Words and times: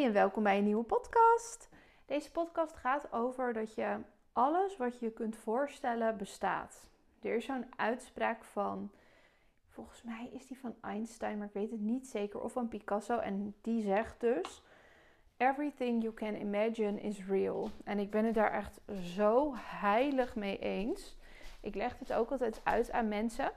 En 0.00 0.12
welkom 0.12 0.42
bij 0.42 0.58
een 0.58 0.64
nieuwe 0.64 0.84
podcast. 0.84 1.68
Deze 2.06 2.30
podcast 2.30 2.76
gaat 2.76 3.12
over 3.12 3.52
dat 3.52 3.74
je 3.74 3.96
alles 4.32 4.76
wat 4.76 4.98
je 4.98 5.10
kunt 5.10 5.36
voorstellen 5.36 6.16
bestaat. 6.16 6.88
Er 7.22 7.36
is 7.36 7.44
zo'n 7.44 7.66
uitspraak 7.76 8.44
van, 8.44 8.90
volgens 9.68 10.02
mij 10.02 10.30
is 10.32 10.46
die 10.46 10.58
van 10.58 10.74
Einstein, 10.80 11.38
maar 11.38 11.46
ik 11.46 11.52
weet 11.52 11.70
het 11.70 11.80
niet 11.80 12.06
zeker, 12.06 12.40
of 12.40 12.52
van 12.52 12.68
Picasso. 12.68 13.18
En 13.18 13.54
die 13.60 13.82
zegt 13.82 14.20
dus: 14.20 14.62
Everything 15.36 16.02
you 16.02 16.14
can 16.14 16.34
imagine 16.34 17.00
is 17.00 17.26
real. 17.26 17.70
En 17.84 17.98
ik 17.98 18.10
ben 18.10 18.24
het 18.24 18.34
daar 18.34 18.52
echt 18.52 18.80
zo 19.02 19.52
heilig 19.56 20.36
mee 20.36 20.58
eens. 20.58 21.16
Ik 21.60 21.74
leg 21.74 21.98
het 21.98 22.12
ook 22.12 22.30
altijd 22.30 22.60
uit 22.64 22.92
aan 22.92 23.08
mensen. 23.08 23.52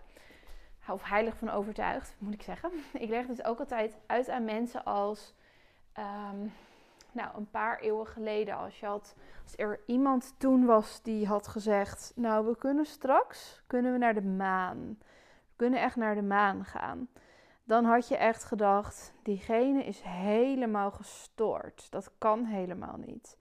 Of 0.89 1.03
heilig 1.03 1.37
van 1.37 1.49
overtuigd, 1.49 2.15
moet 2.17 2.33
ik 2.33 2.41
zeggen. 2.41 2.71
Ik 2.93 3.09
leg 3.09 3.27
het 3.27 3.43
ook 3.43 3.59
altijd 3.59 3.97
uit 4.05 4.29
aan 4.29 4.45
mensen 4.45 4.83
als 4.85 5.33
um, 5.97 6.51
nou, 7.11 7.37
een 7.37 7.49
paar 7.49 7.79
eeuwen 7.79 8.07
geleden, 8.07 8.55
als, 8.55 8.79
je 8.79 8.85
had, 8.85 9.15
als 9.43 9.53
er 9.57 9.79
iemand 9.85 10.33
toen 10.37 10.65
was 10.65 11.01
die 11.01 11.27
had 11.27 11.47
gezegd: 11.47 12.11
Nou, 12.15 12.45
we 12.45 12.57
kunnen 12.57 12.85
straks 12.85 13.63
kunnen 13.67 13.91
we 13.91 13.97
naar 13.97 14.13
de 14.13 14.21
maan. 14.21 14.97
We 14.99 15.55
kunnen 15.55 15.81
echt 15.81 15.95
naar 15.95 16.15
de 16.15 16.21
maan 16.21 16.65
gaan. 16.65 17.07
Dan 17.63 17.85
had 17.85 18.07
je 18.07 18.17
echt 18.17 18.43
gedacht: 18.43 19.13
diegene 19.23 19.83
is 19.83 20.01
helemaal 20.01 20.91
gestoord. 20.91 21.91
Dat 21.91 22.11
kan 22.17 22.45
helemaal 22.45 22.97
niet. 22.97 23.37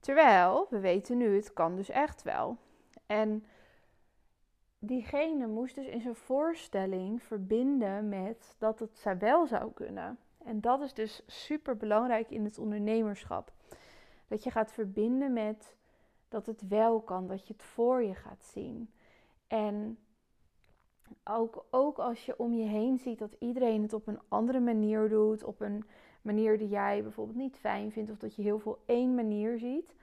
Terwijl 0.00 0.66
we 0.70 0.80
weten 0.80 1.16
nu, 1.16 1.36
het 1.36 1.52
kan 1.52 1.76
dus 1.76 1.88
echt 1.88 2.22
wel. 2.22 2.56
En 3.06 3.44
diegene 4.78 5.46
moest 5.46 5.74
dus 5.74 5.86
in 5.86 6.00
zijn 6.00 6.14
voorstelling 6.14 7.22
verbinden 7.22 8.08
met 8.08 8.54
dat 8.58 8.78
het 8.78 9.04
wel 9.18 9.46
zou 9.46 9.72
kunnen. 9.72 10.18
En 10.44 10.60
dat 10.60 10.80
is 10.80 10.94
dus 10.94 11.22
super 11.26 11.76
belangrijk 11.76 12.30
in 12.30 12.44
het 12.44 12.58
ondernemerschap. 12.58 13.52
Dat 14.28 14.42
je 14.44 14.50
gaat 14.50 14.72
verbinden 14.72 15.32
met 15.32 15.76
dat 16.28 16.46
het 16.46 16.68
wel 16.68 17.00
kan, 17.00 17.26
dat 17.26 17.46
je 17.46 17.52
het 17.52 17.62
voor 17.62 18.02
je 18.02 18.14
gaat 18.14 18.44
zien. 18.44 18.90
En 19.46 19.98
ook, 21.24 21.64
ook 21.70 21.98
als 21.98 22.26
je 22.26 22.38
om 22.38 22.54
je 22.54 22.66
heen 22.66 22.98
ziet 22.98 23.18
dat 23.18 23.36
iedereen 23.38 23.82
het 23.82 23.92
op 23.92 24.06
een 24.06 24.20
andere 24.28 24.60
manier 24.60 25.08
doet, 25.08 25.44
op 25.44 25.60
een 25.60 25.84
manier 26.22 26.58
die 26.58 26.68
jij 26.68 27.02
bijvoorbeeld 27.02 27.36
niet 27.36 27.56
fijn 27.56 27.92
vindt, 27.92 28.10
of 28.10 28.18
dat 28.18 28.34
je 28.34 28.42
heel 28.42 28.58
veel 28.58 28.78
één 28.86 29.14
manier 29.14 29.58
ziet. 29.58 29.94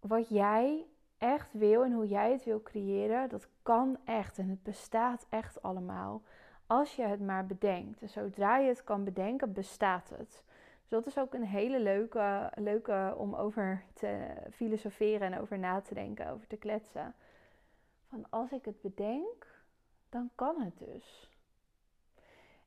Wat 0.00 0.28
jij 0.28 0.86
echt 1.18 1.52
wil 1.52 1.84
en 1.84 1.92
hoe 1.92 2.08
jij 2.08 2.32
het 2.32 2.44
wil 2.44 2.62
creëren, 2.62 3.28
dat 3.28 3.48
kan 3.62 3.98
echt 4.04 4.38
en 4.38 4.48
het 4.48 4.62
bestaat 4.62 5.26
echt 5.28 5.62
allemaal. 5.62 6.22
Als 6.66 6.96
je 6.96 7.02
het 7.02 7.20
maar 7.20 7.46
bedenkt. 7.46 8.02
En 8.02 8.08
zodra 8.08 8.56
je 8.56 8.68
het 8.68 8.84
kan 8.84 9.04
bedenken, 9.04 9.52
bestaat 9.52 10.08
het. 10.08 10.44
Dus 10.80 10.88
dat 10.88 11.06
is 11.06 11.18
ook 11.18 11.34
een 11.34 11.46
hele 11.46 11.80
leuke, 11.80 12.50
leuke 12.54 13.14
om 13.18 13.34
over 13.34 13.84
te 13.94 14.26
filosoferen 14.52 15.32
en 15.32 15.40
over 15.40 15.58
na 15.58 15.80
te 15.80 15.94
denken, 15.94 16.30
over 16.30 16.46
te 16.46 16.56
kletsen. 16.56 17.14
Van 18.08 18.26
als 18.30 18.52
ik 18.52 18.64
het 18.64 18.80
bedenk, 18.80 19.46
dan 20.08 20.30
kan 20.34 20.60
het 20.60 20.78
dus. 20.78 21.30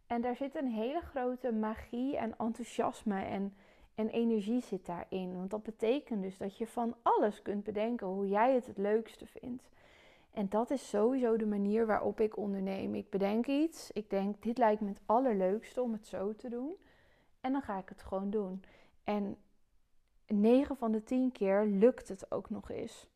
En 0.08 0.22
daar 0.22 0.36
zit 0.36 0.55
een 0.55 0.72
hele 0.72 1.02
grote 1.02 1.52
magie 1.52 2.17
en 2.17 2.38
enthousiasme 2.38 3.22
en, 3.22 3.55
en 3.95 4.09
energie 4.09 4.61
zit 4.61 4.86
daarin. 4.86 5.36
Want 5.36 5.50
dat 5.50 5.64
betekent 5.64 6.22
dus 6.22 6.38
dat 6.38 6.58
je 6.58 6.67
van 6.67 6.95
alles 7.02 7.42
kunt 7.42 7.64
bedenken 7.64 8.08
hoe 8.08 8.27
jij 8.27 8.53
het 8.53 8.66
het 8.66 8.77
leukste 8.77 9.25
vindt. 9.25 9.70
En 10.32 10.50
dat 10.50 10.72
is 10.72 10.90
sowieso 10.90 11.38
de 11.38 11.46
manier 11.46 11.86
waarop 11.86 12.20
ik 12.20 12.38
onderneem. 12.38 12.96
Ik 12.96 13.10
bedenk 13.10 13.48
iets. 13.48 13.92
Ik 13.92 14.10
denk, 14.10 14.44
dit 14.44 14.58
lijkt 14.58 14.82
me 14.82 14.88
het 14.88 15.02
allerleukste 15.06 15.82
om 15.82 15.92
het 15.92 16.08
zo 16.08 16.36
te 16.36 16.50
doen. 16.50 16.76
En 17.42 17.52
dan 17.52 17.62
ga 17.62 17.78
ik 17.78 17.90
het 17.90 18.02
gewoon 18.02 18.30
doen. 18.30 18.64
En 19.04 19.38
9 20.28 20.78
van 20.78 20.92
de 20.92 21.04
10 21.04 21.32
keer 21.32 21.66
lukt 21.66 22.08
het 22.08 22.32
ook 22.32 22.50
nog 22.50 22.70
eens. 22.70 23.08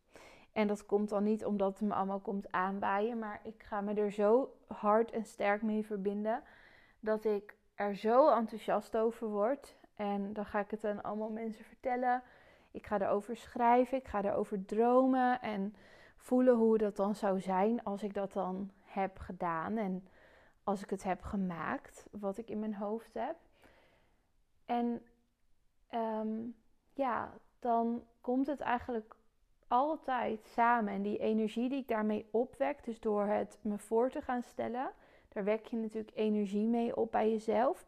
En 0.51 0.67
dat 0.67 0.85
komt 0.85 1.09
dan 1.09 1.23
niet 1.23 1.45
omdat 1.45 1.79
het 1.79 1.87
me 1.87 1.93
allemaal 1.93 2.19
komt 2.19 2.51
aanbaaien. 2.51 3.19
Maar 3.19 3.39
ik 3.43 3.63
ga 3.63 3.81
me 3.81 3.93
er 3.93 4.11
zo 4.11 4.53
hard 4.67 5.11
en 5.11 5.25
sterk 5.25 5.61
mee 5.61 5.85
verbinden. 5.85 6.43
Dat 6.99 7.25
ik 7.25 7.55
er 7.75 7.95
zo 7.95 8.29
enthousiast 8.29 8.97
over 8.97 9.27
word. 9.27 9.77
En 9.95 10.33
dan 10.33 10.45
ga 10.45 10.59
ik 10.59 10.71
het 10.71 10.85
aan 10.85 11.03
allemaal 11.03 11.29
mensen 11.29 11.65
vertellen. 11.65 12.23
Ik 12.71 12.87
ga 12.87 13.01
erover 13.01 13.37
schrijven. 13.37 13.97
Ik 13.97 14.07
ga 14.07 14.23
erover 14.23 14.65
dromen. 14.65 15.41
En 15.41 15.75
voelen 16.23 16.55
hoe 16.55 16.77
dat 16.77 16.95
dan 16.95 17.15
zou 17.15 17.41
zijn 17.41 17.83
als 17.83 18.03
ik 18.03 18.13
dat 18.13 18.33
dan 18.33 18.71
heb 18.81 19.19
gedaan 19.19 19.77
en 19.77 20.07
als 20.63 20.83
ik 20.83 20.89
het 20.89 21.03
heb 21.03 21.21
gemaakt, 21.21 22.07
wat 22.11 22.37
ik 22.37 22.49
in 22.49 22.59
mijn 22.59 22.75
hoofd 22.75 23.13
heb. 23.13 23.35
En 24.65 25.01
ehm, 25.89 26.39
ja, 26.93 27.33
dan 27.59 28.03
komt 28.21 28.47
het 28.47 28.59
eigenlijk 28.59 29.15
altijd 29.67 30.45
samen. 30.45 30.93
En 30.93 31.01
die 31.01 31.17
energie 31.17 31.69
die 31.69 31.79
ik 31.79 31.87
daarmee 31.87 32.27
opwek, 32.31 32.83
dus 32.83 32.99
door 32.99 33.25
het 33.25 33.57
me 33.61 33.77
voor 33.77 34.09
te 34.09 34.21
gaan 34.21 34.43
stellen, 34.43 34.91
daar 35.29 35.43
wek 35.43 35.65
je 35.65 35.77
natuurlijk 35.77 36.17
energie 36.17 36.67
mee 36.67 36.95
op 36.95 37.11
bij 37.11 37.29
jezelf. 37.31 37.85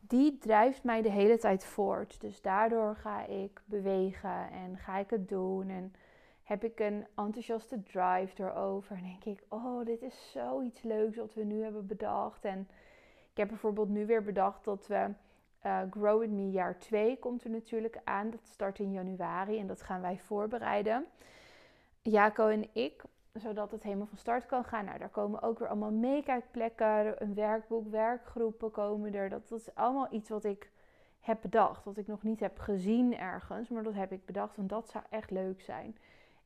Die 0.00 0.38
drijft 0.38 0.84
mij 0.84 1.02
de 1.02 1.10
hele 1.10 1.38
tijd 1.38 1.64
voort. 1.64 2.20
Dus 2.20 2.40
daardoor 2.40 2.96
ga 2.96 3.26
ik 3.26 3.62
bewegen 3.64 4.50
en 4.50 4.78
ga 4.78 4.98
ik 4.98 5.10
het 5.10 5.28
doen. 5.28 5.68
En 5.68 5.94
heb 6.50 6.64
ik 6.64 6.80
een 6.80 7.06
enthousiaste 7.16 7.82
drive 7.82 8.42
erover. 8.42 8.96
En 8.96 9.02
denk 9.02 9.24
ik, 9.38 9.44
oh, 9.48 9.84
dit 9.84 10.02
is 10.02 10.30
zoiets 10.30 10.82
leuks 10.82 11.16
wat 11.16 11.34
we 11.34 11.44
nu 11.44 11.62
hebben 11.62 11.86
bedacht. 11.86 12.44
En 12.44 12.68
ik 13.30 13.36
heb 13.36 13.48
bijvoorbeeld 13.48 13.88
nu 13.88 14.06
weer 14.06 14.22
bedacht 14.22 14.64
dat 14.64 14.86
we 14.86 15.08
uh, 15.66 15.80
Grow 15.90 16.20
With 16.20 16.30
Me 16.30 16.50
jaar 16.50 16.78
2 16.78 17.18
komt 17.18 17.44
er 17.44 17.50
natuurlijk 17.50 18.00
aan. 18.04 18.30
Dat 18.30 18.40
start 18.44 18.78
in 18.78 18.92
januari 18.92 19.58
en 19.58 19.66
dat 19.66 19.82
gaan 19.82 20.00
wij 20.00 20.18
voorbereiden. 20.18 21.06
Jaco 22.02 22.48
en 22.48 22.68
ik, 22.72 23.02
zodat 23.32 23.70
het 23.70 23.82
helemaal 23.82 24.06
van 24.06 24.18
start 24.18 24.46
kan 24.46 24.64
gaan. 24.64 24.84
Nou, 24.84 24.98
daar 24.98 25.08
komen 25.08 25.42
ook 25.42 25.58
weer 25.58 25.68
allemaal 25.68 25.92
meekijkplekken, 25.92 27.22
een 27.22 27.34
werkboek, 27.34 27.90
werkgroepen 27.90 28.70
komen 28.70 29.14
er. 29.14 29.28
Dat, 29.28 29.48
dat 29.48 29.60
is 29.60 29.74
allemaal 29.74 30.08
iets 30.10 30.28
wat 30.28 30.44
ik 30.44 30.70
heb 31.20 31.38
bedacht. 31.42 31.84
Wat 31.84 31.96
ik 31.96 32.06
nog 32.06 32.22
niet 32.22 32.40
heb 32.40 32.58
gezien 32.58 33.18
ergens, 33.18 33.68
maar 33.68 33.82
dat 33.82 33.94
heb 33.94 34.12
ik 34.12 34.24
bedacht. 34.24 34.56
En 34.56 34.66
dat 34.66 34.88
zou 34.88 35.04
echt 35.10 35.30
leuk 35.30 35.60
zijn. 35.60 35.96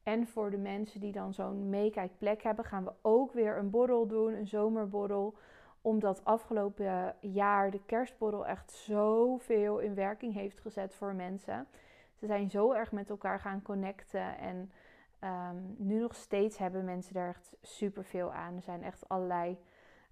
En 0.04 0.26
voor 0.26 0.50
de 0.50 0.56
mensen 0.56 1.00
die 1.00 1.12
dan 1.12 1.34
zo'n 1.34 1.68
meekijkplek 1.68 2.42
hebben, 2.42 2.64
gaan 2.64 2.84
we 2.84 2.92
ook 3.02 3.32
weer 3.32 3.58
een 3.58 3.70
borrel 3.70 4.06
doen, 4.06 4.32
een 4.32 4.46
zomerborrel. 4.46 5.34
Omdat 5.80 6.24
afgelopen 6.24 7.16
jaar 7.20 7.70
de 7.70 7.80
kerstborrel 7.86 8.46
echt 8.46 8.72
zoveel 8.72 9.78
in 9.78 9.94
werking 9.94 10.34
heeft 10.34 10.60
gezet 10.60 10.94
voor 10.94 11.14
mensen. 11.14 11.66
Ze 12.14 12.26
zijn 12.26 12.50
zo 12.50 12.72
erg 12.72 12.92
met 12.92 13.10
elkaar 13.10 13.40
gaan 13.40 13.62
connecten. 13.62 14.38
En 14.38 14.72
ehm, 15.18 15.56
nu 15.76 16.00
nog 16.00 16.14
steeds 16.14 16.58
hebben 16.58 16.84
mensen 16.84 17.16
er 17.16 17.28
echt 17.28 17.56
superveel 17.60 18.32
aan. 18.32 18.56
Er 18.56 18.62
zijn 18.62 18.82
echt 18.82 19.08
allerlei 19.08 19.58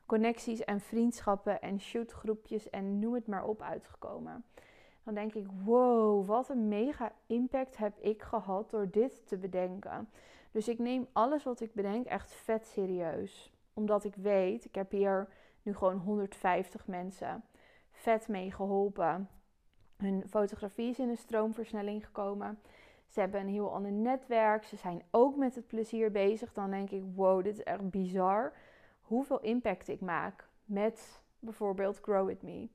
connecties 0.06 0.64
en 0.64 0.80
vriendschappen 0.80 1.60
en 1.60 1.80
shootgroepjes 1.80 2.70
en 2.70 2.98
noem 2.98 3.14
het 3.14 3.26
maar 3.26 3.44
op 3.44 3.62
uitgekomen 3.62 4.44
dan 5.04 5.14
denk 5.14 5.34
ik: 5.34 5.46
wow, 5.64 6.26
wat 6.26 6.48
een 6.48 6.68
mega 6.68 7.12
impact 7.26 7.76
heb 7.76 7.98
ik 7.98 8.22
gehad 8.22 8.70
door 8.70 8.90
dit 8.90 9.26
te 9.26 9.36
bedenken. 9.36 10.08
Dus 10.50 10.68
ik 10.68 10.78
neem 10.78 11.06
alles 11.12 11.44
wat 11.44 11.60
ik 11.60 11.74
bedenk 11.74 12.06
echt 12.06 12.32
vet 12.32 12.66
serieus. 12.66 13.52
Omdat 13.74 14.04
ik 14.04 14.14
weet, 14.14 14.64
ik 14.64 14.74
heb 14.74 14.90
hier 14.90 15.28
nu 15.62 15.74
gewoon 15.74 15.98
150 15.98 16.86
mensen 16.86 17.44
vet 17.90 18.28
mee 18.28 18.52
geholpen. 18.52 19.28
Hun 19.96 20.24
fotografie 20.28 20.90
is 20.90 20.98
in 20.98 21.08
een 21.08 21.16
stroomversnelling 21.16 22.04
gekomen. 22.06 22.58
Ze 23.06 23.20
hebben 23.20 23.40
een 23.40 23.48
heel 23.48 23.72
ander 23.72 23.92
netwerk. 23.92 24.64
Ze 24.64 24.76
zijn 24.76 25.02
ook 25.10 25.36
met 25.36 25.54
het 25.54 25.66
plezier 25.66 26.10
bezig. 26.10 26.52
Dan 26.52 26.70
denk 26.70 26.90
ik: 26.90 27.02
wow, 27.14 27.44
dit 27.44 27.58
is 27.58 27.62
echt 27.62 27.90
bizar. 27.90 28.52
Hoeveel 29.00 29.40
impact 29.40 29.88
ik 29.88 30.00
maak 30.00 30.48
met 30.64 31.22
bijvoorbeeld 31.38 31.98
Grow 32.02 32.26
With 32.26 32.42
Me. 32.42 32.68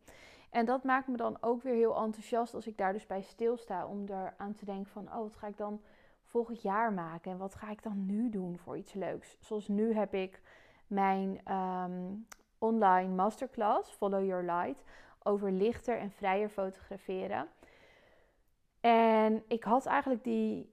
En 0.49 0.65
dat 0.65 0.83
maakt 0.83 1.07
me 1.07 1.17
dan 1.17 1.37
ook 1.41 1.61
weer 1.61 1.73
heel 1.73 1.95
enthousiast 1.95 2.53
als 2.53 2.67
ik 2.67 2.77
daar 2.77 2.93
dus 2.93 3.05
bij 3.05 3.21
stilsta. 3.21 3.85
Om 3.85 4.07
er 4.07 4.33
aan 4.37 4.53
te 4.53 4.65
denken 4.65 4.91
van, 4.91 5.07
oh, 5.07 5.17
wat 5.17 5.35
ga 5.35 5.47
ik 5.47 5.57
dan 5.57 5.81
volgend 6.25 6.61
jaar 6.61 6.93
maken? 6.93 7.31
En 7.31 7.37
wat 7.37 7.55
ga 7.55 7.69
ik 7.69 7.83
dan 7.83 8.05
nu 8.05 8.29
doen 8.29 8.57
voor 8.57 8.77
iets 8.77 8.93
leuks? 8.93 9.37
Zoals 9.39 9.67
nu 9.67 9.93
heb 9.93 10.13
ik 10.13 10.41
mijn 10.87 11.41
ehm, 11.43 12.13
online 12.57 13.13
masterclass, 13.13 13.91
Follow 13.91 14.25
Your 14.25 14.43
Light, 14.43 14.83
over 15.23 15.51
lichter 15.51 15.97
en 15.97 16.11
vrijer 16.11 16.49
fotograferen. 16.49 17.47
En 18.79 19.43
ik 19.47 19.63
had 19.63 19.85
eigenlijk 19.85 20.23
die, 20.23 20.71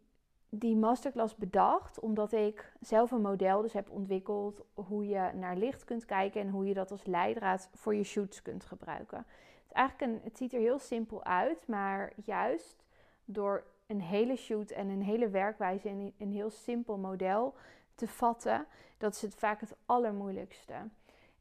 die 0.58 0.76
masterclass 0.76 1.36
bedacht 1.36 2.00
omdat 2.00 2.32
ik 2.32 2.72
zelf 2.80 3.10
een 3.10 3.20
model 3.20 3.62
dus 3.62 3.72
heb 3.72 3.90
ontwikkeld 3.90 4.64
hoe 4.74 5.06
je 5.06 5.30
naar 5.34 5.56
licht 5.56 5.84
kunt 5.84 6.04
kijken 6.04 6.40
en 6.40 6.48
hoe 6.48 6.66
je 6.66 6.74
dat 6.74 6.90
als 6.90 7.04
leidraad 7.04 7.68
voor 7.74 7.94
je 7.94 8.04
shoots 8.04 8.42
kunt 8.42 8.64
gebruiken 8.64 9.26
eigenlijk 9.74 10.12
een, 10.12 10.20
het 10.24 10.36
ziet 10.36 10.52
er 10.52 10.60
heel 10.60 10.78
simpel 10.78 11.24
uit, 11.24 11.66
maar 11.66 12.12
juist 12.24 12.84
door 13.24 13.64
een 13.86 14.00
hele 14.00 14.36
shoot 14.36 14.70
en 14.70 14.88
een 14.88 15.02
hele 15.02 15.28
werkwijze 15.28 15.88
in 15.88 16.14
een 16.18 16.32
heel 16.32 16.50
simpel 16.50 16.96
model 16.96 17.54
te 17.94 18.08
vatten, 18.08 18.66
dat 18.98 19.14
is 19.14 19.22
het 19.22 19.34
vaak 19.34 19.60
het 19.60 19.76
allermoeilijkste. 19.86 20.74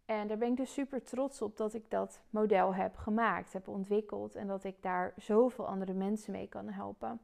En 0.06 0.27
daar 0.27 0.38
ben 0.38 0.51
ik 0.51 0.57
dus 0.57 0.74
super 0.74 1.04
trots 1.04 1.42
op 1.42 1.57
dat 1.57 1.74
ik 1.74 1.89
dat 1.89 2.21
model 2.30 2.74
heb 2.74 2.95
gemaakt, 2.95 3.54
heb 3.54 3.68
ontwikkeld 3.68 4.36
en 4.36 4.48
dat 4.48 4.63
ik 4.63 4.75
daar 4.81 5.13
zoveel 5.18 5.68
andere 5.68 5.94
mensen 5.94 6.31
mee 6.31 6.48
kan 6.48 6.69
helpen. 6.69 7.21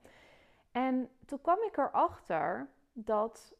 En 0.72 1.10
toen 1.26 1.42
kwam 1.42 1.58
ik 1.68 1.78
erachter 1.78 2.70
dat 2.94 3.54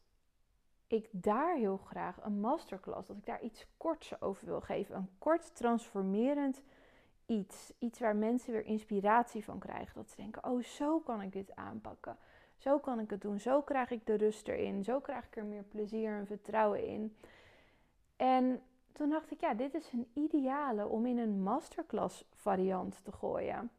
ik 0.86 1.08
daar 1.10 1.54
heel 1.54 1.76
graag 1.76 2.24
een 2.24 2.40
masterclass, 2.40 3.06
dat 3.06 3.16
ik 3.16 3.26
daar 3.26 3.42
iets 3.42 3.66
korts 3.76 4.20
over 4.20 4.46
wil 4.46 4.60
geven. 4.60 4.96
Een 4.96 5.10
kort 5.18 5.56
transformerend 5.56 6.62
iets. 7.26 7.72
Iets 7.78 7.98
waar 7.98 8.16
mensen 8.16 8.52
weer 8.52 8.64
inspiratie 8.64 9.44
van 9.44 9.58
krijgen. 9.58 9.94
Dat 9.94 10.10
ze 10.10 10.16
denken, 10.16 10.44
oh 10.44 10.62
zo 10.62 10.98
kan 10.98 11.22
ik 11.22 11.32
dit 11.32 11.54
aanpakken. 11.54 12.16
Zo 12.56 12.78
kan 12.78 13.00
ik 13.00 13.10
het 13.10 13.20
doen. 13.20 13.40
Zo 13.40 13.62
krijg 13.62 13.90
ik 13.90 14.06
de 14.06 14.14
rust 14.14 14.48
erin. 14.48 14.84
Zo 14.84 15.00
krijg 15.00 15.26
ik 15.26 15.36
er 15.36 15.44
meer 15.44 15.62
plezier 15.62 16.16
en 16.16 16.26
vertrouwen 16.26 16.86
in. 16.86 17.16
En 18.16 18.62
toen 18.92 19.10
dacht 19.10 19.30
ik, 19.30 19.40
ja, 19.40 19.54
dit 19.54 19.74
is 19.74 19.92
een 19.92 20.10
ideale 20.12 20.86
om 20.86 21.06
in 21.06 21.18
een 21.18 21.42
masterclass 21.42 22.24
variant 22.34 23.04
te 23.04 23.12
gooien, 23.12 23.70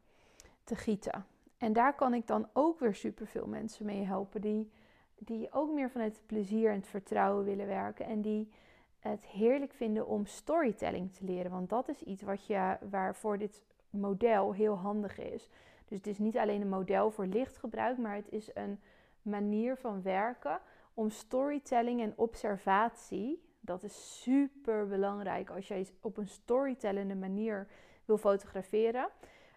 te 0.64 0.76
gieten. 0.76 1.26
En 1.62 1.72
daar 1.72 1.94
kan 1.94 2.14
ik 2.14 2.26
dan 2.26 2.48
ook 2.52 2.78
weer 2.78 2.94
superveel 2.94 3.46
mensen 3.46 3.86
mee 3.86 4.04
helpen 4.04 4.40
die, 4.40 4.70
die 5.18 5.52
ook 5.52 5.72
meer 5.72 5.90
vanuit 5.90 6.16
het 6.16 6.26
plezier 6.26 6.70
en 6.70 6.76
het 6.76 6.86
vertrouwen 6.86 7.44
willen 7.44 7.66
werken. 7.66 8.06
En 8.06 8.20
die 8.20 8.52
het 8.98 9.26
heerlijk 9.26 9.72
vinden 9.72 10.06
om 10.06 10.26
storytelling 10.26 11.12
te 11.12 11.24
leren. 11.24 11.50
Want 11.50 11.68
dat 11.68 11.88
is 11.88 12.02
iets 12.02 12.22
wat 12.22 12.46
je, 12.46 12.76
waarvoor 12.90 13.38
dit 13.38 13.62
model 13.90 14.52
heel 14.52 14.74
handig 14.74 15.18
is. 15.18 15.48
Dus 15.84 15.96
het 15.98 16.06
is 16.06 16.18
niet 16.18 16.38
alleen 16.38 16.60
een 16.60 16.68
model 16.68 17.10
voor 17.10 17.26
lichtgebruik, 17.26 17.98
maar 17.98 18.14
het 18.14 18.30
is 18.30 18.50
een 18.54 18.80
manier 19.22 19.76
van 19.76 20.02
werken 20.02 20.60
om 20.94 21.10
storytelling 21.10 22.00
en 22.00 22.12
observatie. 22.16 23.42
Dat 23.60 23.82
is 23.82 24.22
super 24.22 24.88
belangrijk 24.88 25.50
als 25.50 25.68
jij 25.68 25.86
op 26.00 26.16
een 26.16 26.28
storytellende 26.28 27.14
manier 27.14 27.66
wil 28.04 28.18
fotograferen. 28.18 29.08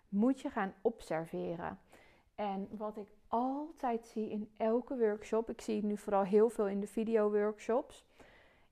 Moet 0.09 0.41
je 0.41 0.49
gaan 0.49 0.73
observeren. 0.81 1.79
En 2.35 2.67
wat 2.77 2.97
ik 2.97 3.07
altijd 3.27 4.07
zie 4.07 4.29
in 4.29 4.49
elke 4.57 4.97
workshop, 4.97 5.49
ik 5.49 5.61
zie 5.61 5.75
het 5.75 5.85
nu 5.85 5.97
vooral 5.97 6.23
heel 6.23 6.49
veel 6.49 6.67
in 6.67 6.79
de 6.79 6.87
video 6.87 7.31
workshops, 7.31 8.05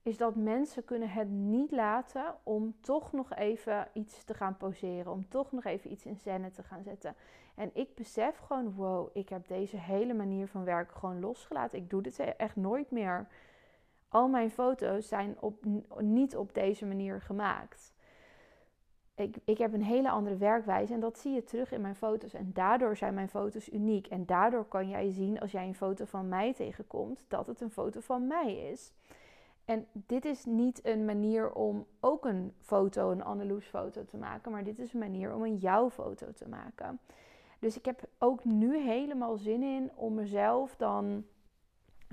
is 0.01 0.18
dat 0.18 0.36
mensen 0.36 0.86
kunnen 0.86 1.10
het 1.10 1.30
niet 1.30 1.71
laten 1.71 2.36
om 2.44 2.75
toch 2.81 3.12
nog 3.12 3.33
even 3.33 3.88
iets 3.94 4.24
te 4.24 4.33
gaan 4.33 4.57
poseren, 4.57 5.12
om 5.12 5.30
toch 5.30 5.51
nog 5.51 5.63
even 5.63 5.92
iets 5.92 6.06
in 6.06 6.15
scène 6.15 6.51
te 6.51 6.63
gaan 6.63 6.83
zetten. 6.83 7.15
En 7.56 7.69
ik 7.74 7.95
besef 7.95 8.38
gewoon, 8.38 8.74
wow, 8.74 9.10
ik 9.13 9.30
heb 9.30 9.48
deze 9.48 9.77
hele 9.77 10.13
manier 10.13 10.48
van 10.48 10.63
werken 10.63 10.98
gewoon 10.98 11.19
losgelaten. 11.19 11.77
Ik 11.77 11.89
doe 11.89 12.01
dit 12.01 12.19
echt 12.19 12.56
nooit 12.56 12.92
meer. 12.92 13.27
Al 14.10 14.27
mijn 14.27 14.51
foto's 14.51 15.07
zijn 15.07 15.38
op, 15.39 15.65
niet 16.00 16.36
op 16.36 16.54
deze 16.54 16.86
manier 16.86 17.21
gemaakt. 17.21 17.93
Ik, 19.15 19.36
ik 19.44 19.57
heb 19.57 19.74
een 19.74 19.83
hele 19.83 20.10
andere 20.10 20.38
werkwijze 20.38 20.94
en 20.94 21.00
dat 21.00 21.19
zie 21.19 21.33
je 21.33 21.44
terug 21.44 21.71
in 21.71 21.81
mijn 21.81 21.95
foto's. 21.95 22.33
En 22.33 22.51
daardoor 22.54 22.98
zijn 22.98 23.13
mijn 23.13 23.30
foto's 23.30 23.71
uniek. 23.71 24.07
En 24.07 24.25
daardoor 24.25 24.65
kan 24.65 24.89
jij 24.89 25.12
zien 25.12 25.39
als 25.39 25.51
jij 25.51 25.68
een 25.68 25.75
foto 25.75 26.06
van 26.06 26.27
mij 26.27 26.54
tegenkomt, 26.54 27.25
dat 27.27 27.48
het 27.48 27.62
een 27.62 27.71
foto 27.71 28.00
van 28.00 28.27
mij 28.27 28.56
is. 28.56 28.92
En 29.65 29.88
dit 29.94 30.25
is 30.25 30.45
niet 30.45 30.86
een 30.86 31.06
manier 31.06 31.51
om 31.51 31.86
ook 32.00 32.25
een 32.25 32.54
foto, 32.60 33.12
een 33.12 33.24
Anneloes 33.24 33.65
foto 33.65 34.06
te 34.06 34.18
maken, 34.18 34.51
maar 34.51 34.63
dit 34.63 34.80
is 34.80 34.94
een 34.94 35.00
manier 35.00 35.33
om 35.33 35.44
een 35.44 35.57
jouw 35.57 35.89
foto 35.89 36.31
te 36.31 36.48
maken. 36.48 37.00
Dus 37.60 37.77
ik 37.77 37.86
heb 37.86 38.01
ook 38.18 38.44
nu 38.44 38.77
helemaal 38.77 39.38
zin 39.38 39.63
in 39.63 39.92
om 39.95 40.13
mezelf 40.13 40.75
dan 40.75 41.25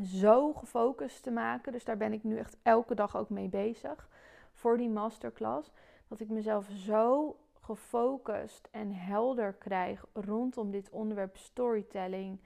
zo 0.03 0.53
gefocust 0.53 1.23
te 1.23 1.31
maken. 1.31 1.73
Dus 1.73 1.85
daar 1.85 1.97
ben 1.97 2.13
ik 2.13 2.25
nu 2.25 2.37
echt 2.37 2.57
elke 2.63 2.95
dag 2.95 3.17
ook 3.17 3.29
mee 3.29 3.49
bezig 3.49 4.09
voor 4.53 4.77
die 4.77 4.89
masterclass. 4.89 5.71
Dat 6.11 6.21
ik 6.21 6.29
mezelf 6.29 6.69
zo 6.71 7.37
gefocust 7.61 8.69
en 8.71 8.93
helder 8.93 9.53
krijg 9.53 10.05
rondom 10.13 10.71
dit 10.71 10.91
onderwerp 10.91 11.37
storytelling 11.37 12.41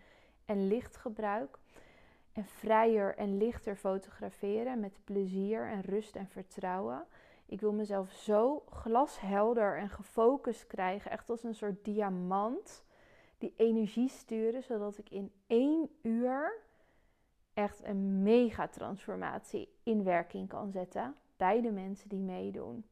en 0.45 0.67
lichtgebruik 0.67 1.59
en 2.33 2.45
vrijer 2.45 3.17
en 3.17 3.37
lichter 3.37 3.77
fotograferen 3.77 4.81
met 4.81 4.99
plezier 5.05 5.69
en 5.69 5.81
rust 5.81 6.17
en 6.17 6.29
vertrouwen. 6.29 7.07
Ik 7.47 7.61
wil 7.61 7.73
mezelf 7.73 8.11
zo 8.11 8.63
glashelder 8.71 9.79
en 9.79 9.89
gefocust 9.89 10.67
krijgen, 10.67 11.11
echt 11.11 11.31
als 11.31 11.43
een 11.43 11.55
soort 11.55 11.85
diamant, 11.85 12.85
die 13.39 13.55
energie 13.57 14.09
sturen, 14.09 14.63
zodat 14.63 14.99
ik 14.99 15.11
in 15.11 15.33
één 15.47 15.91
uur 16.03 16.63
echt 17.55 17.85
een 17.85 18.23
mega 18.23 18.69
transformatie 18.69 19.69
in 19.83 20.05
werking 20.05 20.49
kan 20.49 20.71
zetten 20.71 21.15
bij 21.37 21.61
de 21.61 21.71
mensen 21.71 22.09
die 22.09 22.21
meedoen. 22.21 22.85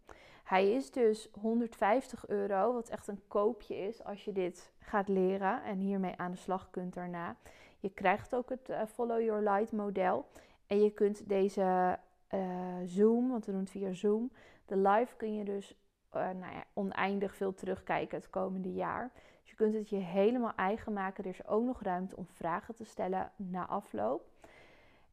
Hij 0.43 0.73
is 0.73 0.91
dus 0.91 1.29
150 1.41 2.29
euro, 2.29 2.73
wat 2.73 2.89
echt 2.89 3.09
een 3.09 3.23
koopje 3.29 3.77
is 3.77 4.05
als 4.05 4.25
je 4.25 4.33
dit 4.33 4.73
gaat 4.79 5.09
leren 5.09 5.63
en 5.65 5.79
hiermee 5.79 6.17
aan 6.17 6.31
de 6.31 6.37
slag 6.37 6.71
kunt 6.71 6.95
daarna. 6.95 7.37
Je 7.79 7.91
krijgt 7.91 8.35
ook 8.35 8.49
het 8.49 8.69
uh, 8.71 8.83
Follow 8.87 9.21
Your 9.21 9.51
Light 9.51 9.73
model. 9.73 10.27
En 10.67 10.83
je 10.83 10.91
kunt 10.91 11.29
deze 11.29 11.99
uh, 12.35 12.41
Zoom, 12.85 13.31
want 13.31 13.47
we 13.47 13.53
doen 13.53 13.61
het 13.61 13.71
via 13.71 13.93
Zoom, 13.93 14.31
de 14.67 14.77
live 14.77 15.17
kun 15.17 15.35
je 15.35 15.45
dus 15.45 15.77
uh, 16.17 16.23
nou 16.23 16.53
ja, 16.53 16.65
oneindig 16.73 17.37
veel 17.37 17.55
terugkijken 17.55 18.19
het 18.19 18.31
komende 18.31 18.73
jaar. 18.73 19.11
Dus 19.41 19.51
je 19.51 19.57
kunt 19.57 19.75
het 19.75 19.89
je 19.89 19.97
helemaal 19.97 20.55
eigen 20.57 20.93
maken. 20.93 21.25
Er 21.25 21.31
is 21.31 21.47
ook 21.47 21.65
nog 21.65 21.83
ruimte 21.83 22.17
om 22.17 22.27
vragen 22.27 22.75
te 22.75 22.85
stellen 22.85 23.33
na 23.37 23.67
afloop. 23.67 24.31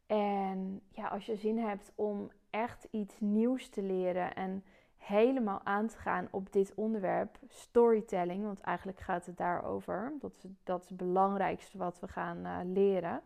En 0.05 0.81
ja, 0.91 1.07
als 1.07 1.25
je 1.25 1.35
zin 1.35 1.57
hebt 1.57 1.91
om 1.95 2.31
echt 2.49 2.87
iets 2.91 3.19
nieuws 3.19 3.69
te 3.69 3.81
leren 3.81 4.35
en 4.35 4.63
helemaal 4.99 5.61
aan 5.63 5.87
te 5.87 5.97
gaan 5.97 6.27
op 6.31 6.53
dit 6.53 6.73
onderwerp, 6.75 7.39
storytelling, 7.47 8.43
want 8.43 8.61
eigenlijk 8.61 8.99
gaat 8.99 9.25
het 9.25 9.37
daarover. 9.37 10.13
Dat 10.19 10.31
is, 10.37 10.49
dat 10.63 10.83
is 10.83 10.89
het 10.89 10.97
belangrijkste 10.97 11.77
wat 11.77 11.99
we 11.99 12.07
gaan 12.07 12.37
uh, 12.37 12.57
leren 12.63 13.21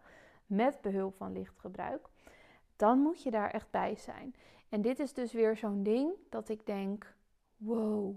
met 0.45 0.81
behulp 0.81 1.15
van 1.15 1.33
lichtgebruik. 1.33 2.07
Dan 2.75 2.99
moet 2.99 3.23
je 3.23 3.31
daar 3.31 3.49
echt 3.51 3.71
bij 3.71 3.95
zijn. 3.95 4.35
En 4.69 4.81
dit 4.81 4.99
is 4.99 5.13
dus 5.13 5.33
weer 5.33 5.57
zo'n 5.57 5.83
ding 5.83 6.11
dat 6.29 6.49
ik 6.49 6.65
denk: 6.65 7.15
wow, 7.57 8.15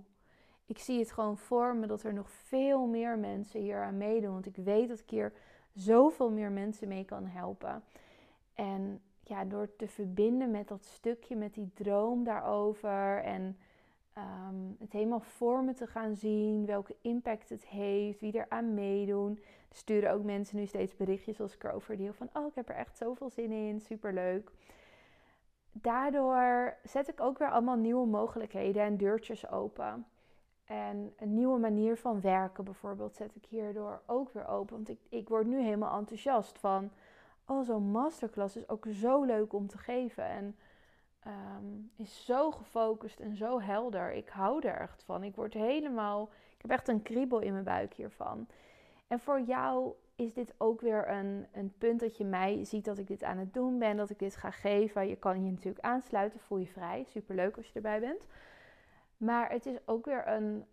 ik 0.67 0.79
zie 0.79 0.99
het 0.99 1.13
gewoon 1.13 1.39
voor 1.39 1.77
me 1.77 1.87
dat 1.87 2.03
er 2.03 2.15
nog 2.15 2.31
veel 2.31 2.87
meer 2.87 3.19
mensen 3.19 3.61
hier 3.61 3.83
aan 3.83 3.97
meedoen. 3.97 4.33
Want 4.33 4.47
ik 4.47 4.57
weet 4.57 4.89
dat 4.89 4.99
ik 4.99 5.11
hier 5.11 5.33
zoveel 5.75 6.31
meer 6.31 6.51
mensen 6.51 6.89
mee 6.89 7.05
kan 7.05 7.27
helpen. 7.27 7.83
En 8.55 9.01
ja, 9.29 9.45
door 9.45 9.77
te 9.77 9.89
verbinden 9.89 10.51
met 10.51 10.69
dat 10.69 10.85
stukje, 10.85 11.37
met 11.37 11.55
die 11.55 11.71
droom 11.75 12.25
daarover 12.25 13.23
en 13.23 13.59
ehm, 14.13 14.55
het 14.79 14.93
helemaal 14.93 15.21
voor 15.21 15.65
me 15.65 15.75
te 15.75 15.87
gaan 15.87 16.17
zien, 16.17 16.67
welke 16.67 16.97
impact 17.01 17.49
het 17.49 17.67
heeft, 17.67 18.21
wie 18.21 18.39
er 18.39 18.47
aan 18.49 18.75
meedoen. 18.75 19.43
Sturen 19.71 20.13
ook 20.13 20.23
mensen 20.23 20.57
nu 20.57 20.67
steeds 20.67 20.97
berichtjes 20.97 21.41
als 21.41 21.55
ik 21.55 21.65
erover 21.65 21.97
deel 21.97 22.13
van, 22.13 22.29
oh 22.33 22.47
ik 22.47 22.55
heb 22.55 22.69
er 22.69 22.75
echt 22.75 22.97
zoveel 22.97 23.31
zin 23.31 23.53
in, 23.53 23.81
superleuk. 23.81 24.51
Daardoor 25.73 26.77
zet 26.85 27.09
ik 27.09 27.21
ook 27.21 27.39
weer 27.39 27.51
allemaal 27.51 27.77
nieuwe 27.77 28.07
mogelijkheden 28.07 28.83
en 28.83 28.97
deurtjes 28.97 29.51
open. 29.51 30.07
En 30.65 31.15
een 31.17 31.35
nieuwe 31.35 31.59
manier 31.59 31.97
van 31.97 32.21
werken 32.21 32.65
bijvoorbeeld 32.65 33.17
zet 33.17 33.35
ik 33.35 33.45
hierdoor 33.45 34.03
ook 34.07 34.33
weer 34.33 34.49
open. 34.49 34.77
Want 34.77 34.89
ik, 34.89 35.01
ik 35.09 35.29
word 35.29 35.47
nu 35.47 35.61
helemaal 35.63 35.99
enthousiast 35.99 36.59
van 36.59 36.91
oh, 37.47 37.65
zo'n 37.65 37.91
masterclass 37.91 38.57
is 38.57 38.69
ook 38.69 38.87
zo 38.91 39.25
leuk 39.25 39.53
om 39.53 39.67
te 39.67 39.79
geven. 39.79 40.25
En 40.25 40.57
ehm, 41.21 41.65
is 41.97 42.25
zo 42.25 42.51
gefocust 42.51 43.21
en 43.21 43.37
zo 43.37 43.61
helder. 43.61 44.13
Ik 44.13 44.29
hou 44.29 44.67
er 44.67 44.81
echt 44.81 45.03
van. 45.03 45.23
Ik 45.23 45.35
word 45.35 45.55
helemaal. 45.55 46.31
Ik 46.57 46.63
heb 46.63 46.71
echt 46.71 46.89
een 46.89 47.03
kriebel 47.03 47.39
in 47.39 47.53
mijn 47.53 47.65
buik 47.65 47.95
hiervan. 47.95 48.47
En 49.07 49.21
voor 49.21 49.41
jou 49.41 49.95
is 50.17 50.33
dit 50.33 50.55
ook 50.57 50.81
weer 50.81 51.09
een, 51.09 51.47
een 51.53 51.75
punt 51.79 52.01
dat 52.01 52.17
je 52.17 52.25
mij 52.25 52.65
ziet 52.65 52.85
dat 52.85 52.99
ik 52.99 53.07
dit 53.07 53.23
aan 53.23 53.39
het 53.39 53.55
doen 53.55 53.79
ben, 53.79 53.97
dat 53.97 54.11
ik 54.11 54.19
dit 54.19 54.37
ga 54.37 54.51
geven. 54.51 55.09
Je 55.09 55.17
kan 55.17 55.45
je 55.45 55.51
natuurlijk 55.51 55.85
aansluiten, 55.85 56.41
voel 56.41 56.59
je 56.59 56.67
vrij. 56.67 57.05
Superleuk 57.09 57.57
als 57.57 57.67
je 57.67 57.73
erbij 57.75 58.01
bent. 58.01 58.27
Maar 59.17 59.51
het 59.51 59.67
is 59.67 59.77
ook 59.85 60.05
weer 60.05 60.29
een, 60.29 60.65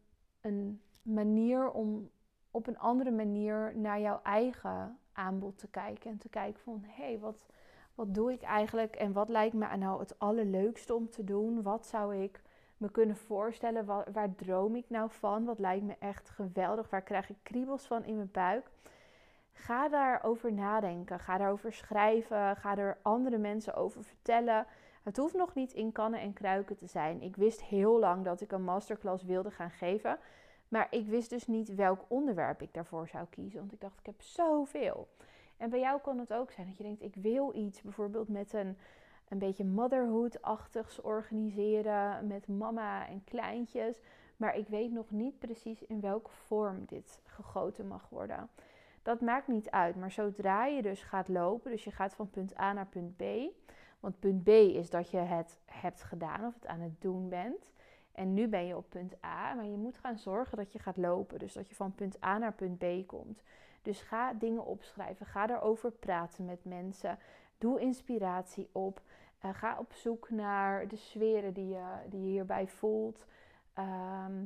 een 0.41 0.81
manier 1.01 1.71
om 1.71 2.09
op 2.51 2.67
een 2.67 2.79
andere 2.79 3.11
manier 3.11 3.73
naar 3.75 3.99
jouw 3.99 4.19
eigen 4.23 4.97
aanbod 5.13 5.57
te 5.57 5.67
kijken. 5.67 6.11
En 6.11 6.17
te 6.17 6.29
kijken 6.29 6.61
van, 6.61 6.83
hé, 6.87 7.03
hey, 7.03 7.19
wat, 7.19 7.47
wat 7.95 8.13
doe 8.13 8.31
ik 8.31 8.41
eigenlijk? 8.41 8.95
En 8.95 9.13
wat 9.13 9.29
lijkt 9.29 9.55
me 9.55 9.77
nou 9.77 9.99
het 9.99 10.19
allerleukste 10.19 10.93
om 10.93 11.09
te 11.09 11.23
doen? 11.23 11.61
Wat 11.61 11.85
zou 11.85 12.15
ik 12.15 12.41
me 12.77 12.91
kunnen 12.91 13.15
voorstellen? 13.15 13.85
Waar, 13.85 14.11
waar 14.11 14.35
droom 14.35 14.75
ik 14.75 14.89
nou 14.89 15.09
van? 15.11 15.45
Wat 15.45 15.59
lijkt 15.59 15.85
me 15.85 15.95
echt 15.99 16.29
geweldig? 16.29 16.89
Waar 16.89 17.03
krijg 17.03 17.29
ik 17.29 17.37
kriebels 17.43 17.85
van 17.85 18.03
in 18.03 18.15
mijn 18.15 18.31
buik? 18.31 18.69
Ga 19.53 19.89
daarover 19.89 20.53
nadenken. 20.53 21.19
Ga 21.19 21.37
daarover 21.37 21.73
schrijven. 21.73 22.55
Ga 22.55 22.77
er 22.77 22.97
andere 23.01 23.37
mensen 23.37 23.75
over 23.75 24.03
vertellen. 24.03 24.65
Het 25.03 25.17
hoeft 25.17 25.33
nog 25.33 25.53
niet 25.53 25.73
in 25.73 25.91
kannen 25.91 26.19
en 26.19 26.33
kruiken 26.33 26.75
te 26.75 26.87
zijn. 26.87 27.21
Ik 27.21 27.35
wist 27.35 27.63
heel 27.63 27.99
lang 27.99 28.25
dat 28.25 28.41
ik 28.41 28.51
een 28.51 28.63
masterclass 28.63 29.23
wilde 29.23 29.51
gaan 29.51 29.71
geven. 29.71 30.17
Maar 30.73 30.87
ik 30.89 31.07
wist 31.07 31.29
dus 31.29 31.47
niet 31.47 31.75
welk 31.75 32.05
onderwerp 32.07 32.61
ik 32.61 32.73
daarvoor 32.73 33.07
zou 33.07 33.25
kiezen. 33.29 33.59
Want 33.59 33.73
ik 33.73 33.81
dacht, 33.81 33.99
ik 33.99 34.05
heb 34.05 34.21
zoveel. 34.21 35.07
En 35.57 35.69
bij 35.69 35.79
jou 35.79 36.01
kan 36.01 36.19
het 36.19 36.33
ook 36.33 36.51
zijn 36.51 36.67
dat 36.67 36.77
je 36.77 36.83
denkt, 36.83 37.01
ik 37.01 37.15
wil 37.15 37.55
iets 37.55 37.81
bijvoorbeeld 37.81 38.29
met 38.29 38.53
een, 38.53 38.77
een 39.29 39.37
beetje 39.37 39.65
motherhood-achtigs 39.65 41.01
organiseren 41.01 42.27
met 42.27 42.47
mama 42.47 43.07
en 43.07 43.23
kleintjes. 43.23 43.99
Maar 44.37 44.57
ik 44.57 44.67
weet 44.67 44.91
nog 44.91 45.11
niet 45.11 45.39
precies 45.39 45.83
in 45.85 46.01
welke 46.01 46.31
vorm 46.31 46.85
dit 46.85 47.19
gegoten 47.25 47.87
mag 47.87 48.09
worden. 48.09 48.49
Dat 49.03 49.21
maakt 49.21 49.47
niet 49.47 49.69
uit. 49.69 49.95
Maar 49.95 50.11
zodra 50.11 50.65
je 50.65 50.81
dus 50.81 51.03
gaat 51.03 51.27
lopen, 51.27 51.71
dus 51.71 51.83
je 51.83 51.91
gaat 51.91 52.15
van 52.15 52.29
punt 52.29 52.59
A 52.59 52.73
naar 52.73 52.87
punt 52.87 53.17
B. 53.17 53.23
Want 53.99 54.19
punt 54.19 54.43
B 54.43 54.47
is 54.49 54.89
dat 54.89 55.11
je 55.11 55.17
het 55.17 55.57
hebt 55.65 56.03
gedaan 56.03 56.45
of 56.45 56.53
het 56.53 56.67
aan 56.67 56.81
het 56.81 57.01
doen 57.01 57.29
bent. 57.29 57.71
En 58.13 58.33
nu 58.33 58.47
ben 58.47 58.65
je 58.65 58.77
op 58.77 58.89
punt 58.89 59.13
A, 59.25 59.53
maar 59.53 59.65
je 59.65 59.77
moet 59.77 59.97
gaan 59.97 60.17
zorgen 60.17 60.57
dat 60.57 60.71
je 60.71 60.79
gaat 60.79 60.97
lopen. 60.97 61.39
Dus 61.39 61.53
dat 61.53 61.69
je 61.69 61.75
van 61.75 61.95
punt 61.95 62.23
A 62.23 62.37
naar 62.37 62.53
punt 62.53 62.77
B 62.77 63.07
komt. 63.07 63.43
Dus 63.81 64.01
ga 64.01 64.33
dingen 64.33 64.65
opschrijven. 64.65 65.25
Ga 65.25 65.49
erover 65.49 65.91
praten 65.91 66.45
met 66.45 66.65
mensen. 66.65 67.17
Doe 67.57 67.79
inspiratie 67.79 68.69
op. 68.71 69.01
Uh, 69.45 69.53
ga 69.53 69.77
op 69.79 69.93
zoek 69.93 70.29
naar 70.29 70.87
de 70.87 70.95
sferen 70.95 71.53
die 71.53 71.67
je, 71.67 71.85
die 72.09 72.21
je 72.21 72.27
hierbij 72.27 72.67
voelt. 72.67 73.25
Ehm, 73.73 74.45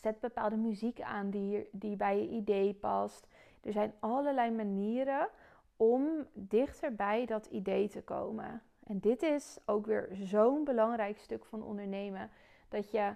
zet 0.00 0.20
bepaalde 0.20 0.56
muziek 0.56 1.00
aan 1.00 1.30
die, 1.30 1.68
die 1.72 1.96
bij 1.96 2.20
je 2.20 2.28
idee 2.28 2.74
past. 2.74 3.26
Er 3.60 3.72
zijn 3.72 3.92
allerlei 4.00 4.50
manieren 4.50 5.28
om 5.76 6.26
dichter 6.32 6.94
bij 6.94 7.26
dat 7.26 7.46
idee 7.46 7.88
te 7.88 8.02
komen. 8.02 8.62
En 8.84 8.98
dit 9.00 9.22
is 9.22 9.58
ook 9.64 9.86
weer 9.86 10.08
zo'n 10.12 10.64
belangrijk 10.64 11.18
stuk 11.18 11.44
van 11.44 11.62
ondernemen. 11.62 12.30
Dat 12.72 12.90
je 12.90 13.14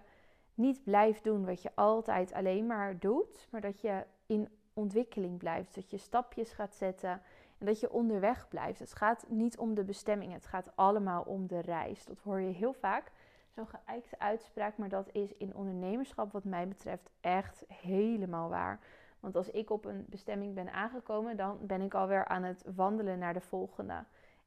niet 0.55 0.85
blijft 0.85 1.25
doen 1.25 1.45
wat 1.45 1.63
je 1.63 1.71
altijd 1.75 2.33
alleen 2.33 2.67
maar 2.67 2.99
doet, 2.99 3.49
maar 3.51 3.61
dat 3.61 3.81
je 3.81 4.05
in 4.27 4.49
ontwikkeling 4.73 5.39
blijft. 5.39 5.75
Dat 5.75 5.91
je 5.91 5.99
stapjes 5.99 6.53
gaat 6.53 6.75
zetten 6.75 7.23
en 7.59 7.67
dat 7.67 7.81
je 7.81 7.91
onderweg 7.91 8.49
blijft. 8.49 8.79
Het 8.79 8.95
gaat 8.95 9.25
niet 9.29 9.59
om 9.59 9.75
de 9.75 9.85
bestemming, 9.85 10.33
het 10.33 10.47
gaat 10.47 10.71
allemaal 10.75 11.23
om 11.23 11.47
de 11.47 11.61
reis. 11.61 12.05
Dat 12.05 12.19
hoor 12.19 12.41
je 12.41 12.53
heel 12.53 12.73
vaak. 12.73 13.13
Zo'n 13.55 13.69
geëikte 13.69 14.19
uitspraak, 14.19 14.77
maar 14.77 14.89
dat 14.89 15.09
is 15.13 15.37
in 15.37 15.55
ondernemerschap 15.55 16.33
wat 16.33 16.45
mij 16.45 16.69
betreft 16.69 17.11
echt 17.21 17.65
helemaal 17.69 18.49
waar. 18.49 18.81
Want 19.21 19.37
als 19.37 19.51
ik 19.51 19.71
op 19.71 19.85
een 19.85 20.07
bestemming 20.09 20.55
ben 20.55 20.73
aangekomen, 20.73 21.37
dan 21.37 21.59
ben 21.61 21.81
ik 21.81 21.95
alweer 21.95 22.25
aan 22.25 22.43
het 22.43 22.65
wandelen 22.75 23.19
naar 23.19 23.35
de 23.35 23.41
volgende. 23.41 24.05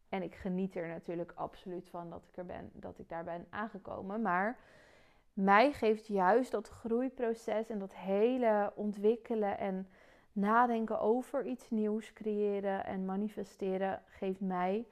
En 0.10 0.24
ik 0.24 0.36
geniet 0.36 0.76
er 0.76 0.88
natuurlijk 0.88 1.32
absoluut 1.36 1.90
van 1.90 2.10
dat 2.10 2.26
ik 2.30 2.38
er 2.38 2.46
ben, 2.46 2.70
dat 2.74 3.00
ik 3.00 3.10
daar 3.10 3.24
ben 3.24 3.46
aangekomen. 3.50 4.22
Maar 4.22 4.58
mij 5.40 5.72
geeft 5.74 6.08
juist 6.08 6.52
dat 6.52 6.70
groeiproces 6.70 7.70
en 7.70 7.80
dat 7.80 7.96
hele 7.96 8.72
ontwikkelen 8.76 9.58
en 9.58 9.88
nadenken 10.32 11.00
over 11.00 11.46
iets 11.46 11.70
nieuws 11.70 12.14
creëren 12.14 12.86
en 12.86 13.06
manifesteren, 13.06 14.02
geeft 14.08 14.40
mij 14.40 14.88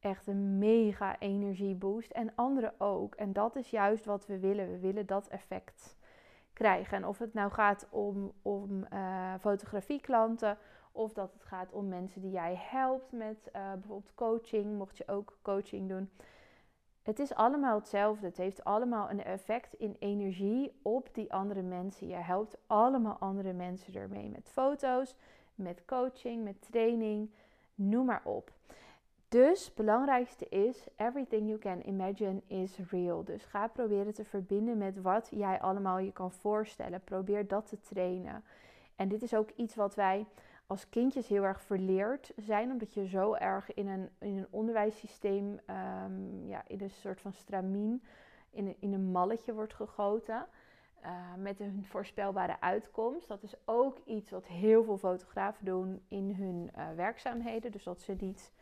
echt 0.00 0.26
een 0.26 0.58
mega 0.58 1.18
energieboost. 1.18 2.10
En 2.10 2.32
anderen 2.34 2.72
ook. 2.78 3.14
En 3.14 3.32
dat 3.32 3.56
is 3.56 3.70
juist 3.70 4.04
wat 4.04 4.26
we 4.26 4.38
willen. 4.38 4.70
We 4.70 4.78
willen 4.78 5.06
dat 5.06 5.28
effect 5.28 5.96
krijgen. 6.52 6.96
En 6.96 7.06
of 7.06 7.18
het 7.18 7.34
nou 7.34 7.50
gaat 7.50 7.86
om, 7.90 8.32
om 8.42 8.86
uh, 8.92 9.34
fotografieklanten 9.40 10.58
of 10.92 11.12
dat 11.12 11.32
het 11.32 11.44
gaat 11.44 11.72
om 11.72 11.88
mensen 11.88 12.20
die 12.20 12.30
jij 12.30 12.54
helpt 12.58 13.12
met 13.12 13.36
uh, 13.46 13.72
bijvoorbeeld 13.72 14.14
coaching, 14.14 14.76
mocht 14.76 14.96
je 14.96 15.08
ook 15.08 15.38
coaching 15.42 15.88
doen. 15.88 16.10
Het 17.10 17.18
is 17.18 17.34
allemaal 17.34 17.78
hetzelfde. 17.78 18.26
Het 18.26 18.36
heeft 18.36 18.64
allemaal 18.64 19.10
een 19.10 19.24
effect 19.24 19.74
in 19.74 19.96
energie 19.98 20.72
op 20.82 21.08
die 21.12 21.32
andere 21.32 21.62
mensen. 21.62 22.06
Je 22.06 22.14
helpt 22.14 22.56
allemaal 22.66 23.16
andere 23.18 23.52
mensen 23.52 23.94
ermee 23.94 24.28
met 24.28 24.48
foto's, 24.52 25.16
met 25.54 25.82
coaching, 25.86 26.44
met 26.44 26.62
training, 26.70 27.30
noem 27.74 28.06
maar 28.06 28.20
op. 28.24 28.52
Dus 29.28 29.74
belangrijkste 29.74 30.48
is, 30.48 30.86
everything 30.96 31.46
you 31.46 31.58
can 31.58 31.80
imagine 31.84 32.42
is 32.46 32.78
real. 32.90 33.24
Dus 33.24 33.44
ga 33.44 33.66
proberen 33.66 34.14
te 34.14 34.24
verbinden 34.24 34.78
met 34.78 35.02
wat 35.02 35.28
jij 35.30 35.60
allemaal 35.60 35.98
je 35.98 36.12
kan 36.12 36.32
voorstellen. 36.32 37.04
Probeer 37.04 37.46
dat 37.46 37.66
te 37.66 37.80
trainen. 37.80 38.44
En 38.96 39.08
dit 39.08 39.22
is 39.22 39.34
ook 39.34 39.50
iets 39.56 39.74
wat 39.74 39.94
wij 39.94 40.26
als 40.70 40.88
kindjes 40.88 41.28
heel 41.28 41.42
erg 41.42 41.62
verleerd 41.62 42.32
zijn, 42.36 42.70
omdat 42.70 42.94
je 42.94 43.08
zo 43.08 43.34
erg 43.34 43.74
in 43.74 43.88
een, 43.88 44.10
in 44.18 44.36
een 44.36 44.46
onderwijssysteem, 44.50 45.60
um, 46.04 46.46
ja, 46.46 46.62
in 46.66 46.80
een 46.80 46.90
soort 46.90 47.20
van 47.20 47.32
stramien, 47.32 48.02
in 48.50 48.66
een, 48.66 48.76
in 48.78 48.92
een 48.92 49.10
malletje 49.10 49.54
wordt 49.54 49.74
gegoten. 49.74 50.46
Uh, 51.04 51.34
met 51.36 51.60
een 51.60 51.84
voorspelbare 51.88 52.60
uitkomst. 52.60 53.28
Dat 53.28 53.42
is 53.42 53.54
ook 53.64 53.98
iets 54.04 54.30
wat 54.30 54.46
heel 54.46 54.84
veel 54.84 54.98
fotografen 54.98 55.64
doen 55.64 56.02
in 56.08 56.34
hun 56.34 56.70
uh, 56.76 56.94
werkzaamheden. 56.96 57.72
Dus 57.72 57.84
dat 57.84 58.00
ze 58.00 58.16
niet 58.18 58.52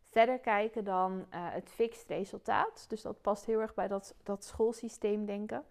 verder 0.00 0.38
kijken 0.38 0.84
dan 0.84 1.12
uh, 1.12 1.24
het 1.30 1.70
fixed 1.70 2.08
resultaat. 2.08 2.84
Dus 2.88 3.02
dat 3.02 3.20
past 3.20 3.44
heel 3.44 3.60
erg 3.60 3.74
bij 3.74 3.88
dat, 3.88 4.14
dat 4.22 4.44
schoolsysteem 4.44 5.26
denken. 5.26 5.64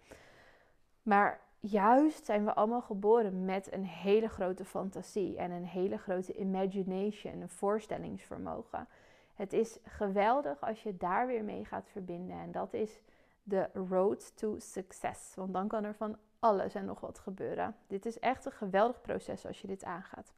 Maar 1.02 1.40
juist 1.70 2.26
zijn 2.26 2.46
we 2.46 2.54
allemaal 2.54 2.82
geboren 2.82 3.46
met 3.46 3.74
een 3.74 3.86
hele 3.86 4.28
grote 4.28 4.66
fantasie 4.66 5.38
en 5.38 5.52
een 5.52 5.66
hele 5.66 5.98
grote 5.98 6.34
imagination, 6.34 7.42
een 7.42 7.50
voorstellingsvermogen. 7.50 8.88
Het 9.34 9.54
is 9.54 9.78
geweldig 9.84 10.62
als 10.62 10.84
je 10.84 10.98
daar 10.98 11.28
weer 11.28 11.44
mee 11.44 11.66
gaat 11.66 11.90
verbinden. 11.90 12.40
En 12.40 12.52
dat 12.52 12.74
is 12.74 13.02
de 13.44 13.70
road 13.90 14.38
to 14.38 14.56
success. 14.60 15.36
Want 15.36 15.54
dan 15.54 15.68
kan 15.68 15.84
er 15.84 15.96
van 15.96 16.18
alles 16.40 16.76
en 16.76 16.86
nog 16.86 17.00
wat 17.00 17.20
gebeuren. 17.20 17.76
Dit 17.88 18.06
is 18.06 18.20
echt 18.20 18.46
een 18.46 18.52
geweldig 18.52 19.02
proces 19.02 19.46
als 19.46 19.62
je 19.62 19.68
dit 19.68 19.84
aangaat. 19.84 20.34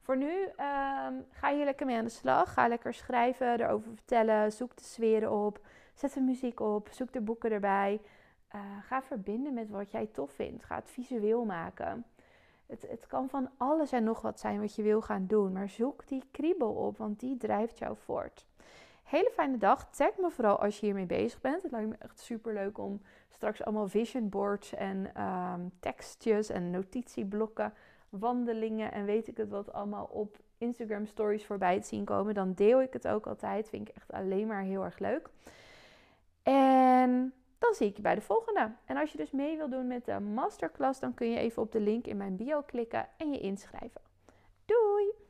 Voor 0.00 0.16
nu 0.16 0.42
um, 0.42 1.26
ga 1.30 1.54
hier 1.54 1.64
lekker 1.64 1.86
mee 1.86 1.96
aan 1.96 2.04
de 2.04 2.10
slag. 2.10 2.52
Ga 2.52 2.68
lekker 2.68 2.94
schrijven, 2.94 3.60
erover 3.60 3.92
vertellen. 3.94 4.52
Zoek 4.52 4.76
de 4.76 4.84
sferen 4.84 5.32
op. 5.32 5.60
Zet 5.94 6.14
de 6.14 6.20
muziek 6.20 6.60
op. 6.60 6.88
Zoek 6.90 7.12
de 7.12 7.20
boeken 7.20 7.52
erbij. 7.52 8.00
Uh, 8.54 8.60
ga 8.82 9.02
verbinden 9.02 9.54
met 9.54 9.70
wat 9.70 9.90
jij 9.90 10.06
tof 10.06 10.30
vindt. 10.30 10.64
Ga 10.64 10.74
het 10.74 10.90
visueel 10.90 11.44
maken. 11.44 12.04
Het, 12.66 12.86
het 12.88 13.06
kan 13.06 13.28
van 13.28 13.50
alles 13.56 13.92
en 13.92 14.04
nog 14.04 14.20
wat 14.20 14.40
zijn 14.40 14.60
wat 14.60 14.74
je 14.74 14.82
wil 14.82 15.00
gaan 15.00 15.26
doen. 15.26 15.52
Maar 15.52 15.68
zoek 15.68 16.08
die 16.08 16.24
kriebel 16.30 16.72
op, 16.72 16.98
want 16.98 17.20
die 17.20 17.36
drijft 17.36 17.78
jou 17.78 17.96
voort. 17.96 18.46
Hele 19.02 19.30
fijne 19.32 19.58
dag. 19.58 19.90
Tag 19.90 20.16
me 20.18 20.30
vooral 20.30 20.60
als 20.60 20.80
je 20.80 20.86
hiermee 20.86 21.06
bezig 21.06 21.40
bent. 21.40 21.62
Het 21.62 21.70
lijkt 21.70 21.88
me 21.88 21.96
echt 21.98 22.20
super 22.20 22.54
leuk 22.54 22.78
om 22.78 23.00
straks 23.28 23.64
allemaal 23.64 23.88
vision 23.88 24.28
boards 24.28 24.74
en 24.74 25.22
um, 25.22 25.72
tekstjes 25.80 26.48
en 26.48 26.70
notitieblokken, 26.70 27.74
wandelingen 28.08 28.92
en 28.92 29.04
weet 29.04 29.28
ik 29.28 29.36
het 29.36 29.48
wat 29.48 29.72
allemaal 29.72 30.04
op 30.04 30.38
Instagram 30.58 31.06
stories 31.06 31.46
voorbij 31.46 31.80
te 31.80 31.86
zien 31.86 32.04
komen. 32.04 32.34
Dan 32.34 32.52
deel 32.52 32.82
ik 32.82 32.92
het 32.92 33.08
ook 33.08 33.26
altijd. 33.26 33.68
Vind 33.68 33.88
ik 33.88 33.94
echt 33.94 34.12
alleen 34.12 34.46
maar 34.46 34.62
heel 34.62 34.84
erg 34.84 34.98
leuk. 34.98 35.28
En 36.42 37.32
dan 37.62 37.74
zie 37.74 37.86
ik 37.86 37.96
je 37.96 38.02
bij 38.02 38.14
de 38.14 38.20
volgende. 38.20 38.72
En 38.84 38.96
als 38.96 39.12
je 39.12 39.18
dus 39.18 39.30
mee 39.30 39.56
wil 39.56 39.68
doen 39.68 39.86
met 39.86 40.04
de 40.04 40.20
masterclass, 40.20 41.00
dan 41.00 41.14
kun 41.14 41.30
je 41.30 41.38
even 41.38 41.62
op 41.62 41.72
de 41.72 41.80
link 41.80 42.06
in 42.06 42.16
mijn 42.16 42.36
bio 42.36 42.62
klikken 42.62 43.08
en 43.16 43.32
je 43.32 43.40
inschrijven. 43.40 44.00
Doei! 44.64 45.21